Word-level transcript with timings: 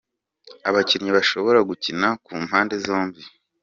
Abakinnyi 0.69 1.11
bashobora 1.17 1.59
gukina 1.69 2.07
ku 2.25 2.31
mpande 2.45 2.75
zombi. 2.85 3.21